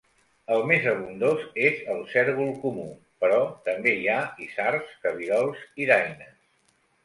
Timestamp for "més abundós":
0.69-1.43